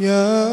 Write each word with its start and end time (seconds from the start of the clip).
يا 0.00 0.44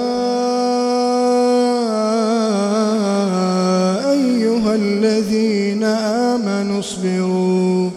أيها 4.11 4.75
الذين 4.75 5.83
آمنوا 5.83 6.79
اصبروا 6.79 7.89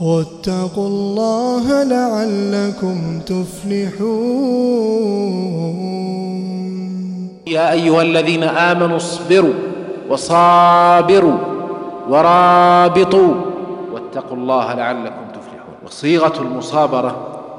واتقوا 0.01 0.89
الله 0.89 1.83
لعلكم 1.83 3.21
تفلحون. 3.27 4.05
يا 7.47 7.73
أيها 7.73 8.03
الذين 8.03 8.43
آمنوا 8.43 8.97
اصبروا 8.97 9.55
وصابروا 10.11 11.54
ورابطوا 12.09 13.35
واتقوا 13.93 14.37
الله 14.37 14.75
لعلكم 14.75 15.25
تفلحون. 15.29 15.75
وصيغة 15.87 16.41
المصابرة 16.41 17.17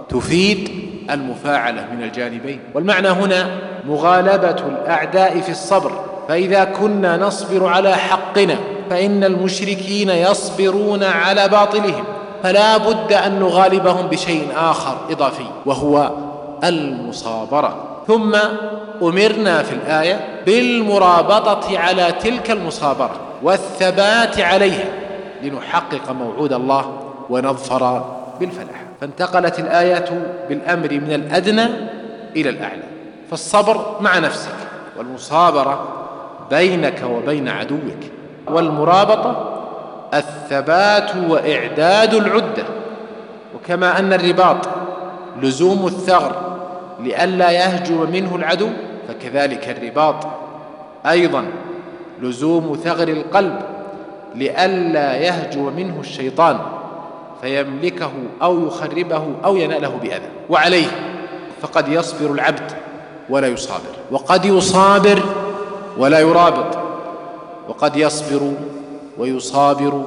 تفيد 0.10 0.70
المفاعلة 1.10 1.86
من 1.94 2.04
الجانبين. 2.04 2.60
والمعنى 2.74 3.08
هنا 3.08 3.50
مغالبة 3.88 4.50
الأعداء 4.68 5.40
في 5.40 5.50
الصبر. 5.50 5.92
فإذا 6.28 6.64
كنا 6.64 7.18
نصبر 7.18 7.68
على 7.68 7.96
حقنا 7.96 8.56
فإن 8.90 9.24
المشركين 9.24 10.10
يصبرون 10.10 11.04
على 11.04 11.48
باطلهم. 11.48 12.04
فلا 12.44 12.78
بد 12.78 13.14
أن 13.14 13.40
نغالبهم 13.40 14.08
بشيء 14.08 14.48
آخر 14.56 14.98
إضافي 15.12 15.46
وهو 15.66 16.12
المصابرة. 16.64 17.76
ثم 18.08 18.36
أمرنا 19.02 19.64
في 19.64 19.74
الآية 19.74 20.42
بالمرابطة 20.46 21.80
على 21.80 22.12
تلك 22.12 22.52
المصابرة. 22.52 23.25
والثبات 23.44 24.40
عليها 24.40 24.86
لنحقق 25.44 26.12
موعود 26.12 26.54
الله 26.54 27.12
ونظفر 27.30 28.16
بالفلاح. 28.40 28.84
فانتقلت 29.02 29.60
الآيات 29.60 30.10
بالأمر 30.50 30.94
من 30.94 31.14
الأدنى 31.14 31.66
إلى 32.36 32.50
الأعلى. 32.50 32.84
فالصبر 33.30 33.98
مع 34.02 34.20
نفسك 34.20 34.56
والمصابرة 34.98 35.88
بينك 36.50 37.04
وبين 37.10 37.50
عدوك 37.50 38.00
والمرابطة 38.48 39.62
الثبات 40.14 41.12
وإعداد 41.30 42.14
العدة. 42.14 42.66
وكما 43.56 44.00
أن 44.00 44.14
الرباط 44.14 44.58
لزوم 45.42 45.88
الثغر 45.88 46.58
لئلا 47.00 47.52
يهجم 47.52 48.12
منه 48.12 48.36
العدو 48.36 48.70
فكذلك 49.08 49.70
الرباط 49.70 50.16
أيضا 51.06 51.46
لزوم 52.22 52.80
ثغر 52.84 53.08
القلب 53.08 53.60
لئلا 54.36 55.18
يهجم 55.18 55.76
منه 55.76 56.00
الشيطان 56.00 56.60
فيملكه 57.42 58.12
أو 58.42 58.68
يخربه 58.68 59.24
أو 59.46 59.56
ينأله 59.56 60.00
بأذى. 60.02 60.30
وعليه 60.50 60.88
فقد 61.62 61.88
يصبر 61.88 62.32
العبد 62.32 62.72
ولا 63.30 63.48
يصابر. 63.48 63.96
وقد 64.12 64.46
يصابر 64.46 65.24
ولا 65.98 66.20
يرابط. 66.20 66.78
وقد 67.70 67.96
يصبر 67.96 68.54
ويصابر 69.18 70.04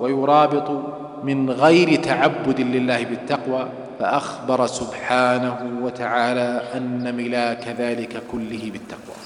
ويرابط 0.00 0.70
من 1.24 1.50
غير 1.50 2.02
تعبد 2.02 2.60
لله 2.60 3.04
بالتقوى. 3.04 3.66
فأخبر 3.98 4.66
سبحانه 4.66 5.56
وتعالى 5.82 6.62
أن 6.74 7.14
ملاك 7.16 7.68
ذلك 7.78 8.22
كله 8.32 8.70
بالتقوى. 8.72 9.16